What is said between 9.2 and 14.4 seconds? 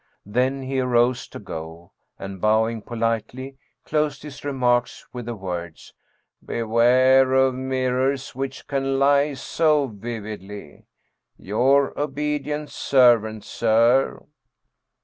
so vividly. Your obedient servant, sir."